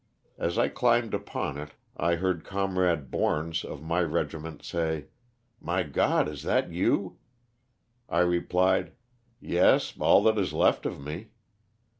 As 0.39 0.57
I 0.57 0.67
climbed 0.67 1.13
upon 1.13 1.59
it 1.59 1.73
I 1.95 2.15
heard 2.15 2.43
com 2.43 2.79
rade 2.79 3.11
Borns 3.11 3.63
of 3.63 3.83
my 3.83 4.01
regiment 4.01 4.63
say, 4.63 5.09
*' 5.33 5.61
My 5.71 5.83
God, 5.83 6.27
is 6.27 6.41
that 6.41 6.71
you?'* 6.71 7.19
I 8.09 8.21
replied, 8.21 8.93
*'Yes, 9.39 9.93
all 9.99 10.23
that 10.23 10.39
is 10.39 10.53
left 10.53 10.87
of 10.87 10.99
me.' 10.99 11.27